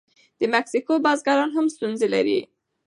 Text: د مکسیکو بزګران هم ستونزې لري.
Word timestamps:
د 0.39 0.41
مکسیکو 0.53 0.93
بزګران 1.05 1.49
هم 1.53 1.65
ستونزې 1.75 2.07
لري. 2.15 2.39